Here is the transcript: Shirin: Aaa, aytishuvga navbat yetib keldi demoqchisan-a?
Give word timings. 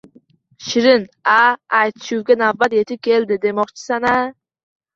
Shirin: 0.67 1.05
Aaa, 1.33 1.51
aytishuvga 1.81 2.39
navbat 2.41 2.77
yetib 2.81 3.05
keldi 3.11 3.41
demoqchisan-a? 3.47 4.19